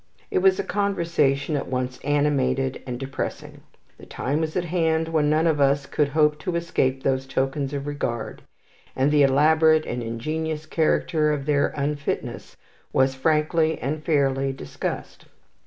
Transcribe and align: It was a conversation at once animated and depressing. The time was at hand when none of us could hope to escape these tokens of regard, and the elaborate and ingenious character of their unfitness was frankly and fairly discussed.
It 0.31 0.39
was 0.39 0.59
a 0.59 0.63
conversation 0.63 1.55
at 1.55 1.67
once 1.67 1.99
animated 2.03 2.81
and 2.87 2.99
depressing. 2.99 3.61
The 3.99 4.07
time 4.07 4.41
was 4.41 4.55
at 4.57 4.65
hand 4.65 5.09
when 5.09 5.29
none 5.29 5.45
of 5.45 5.61
us 5.61 5.85
could 5.85 6.07
hope 6.07 6.39
to 6.39 6.55
escape 6.55 7.03
these 7.03 7.27
tokens 7.27 7.71
of 7.71 7.85
regard, 7.85 8.41
and 8.95 9.11
the 9.11 9.21
elaborate 9.21 9.85
and 9.85 10.01
ingenious 10.01 10.65
character 10.65 11.31
of 11.31 11.45
their 11.45 11.67
unfitness 11.77 12.57
was 12.91 13.13
frankly 13.13 13.77
and 13.77 14.03
fairly 14.03 14.51
discussed. 14.51 15.25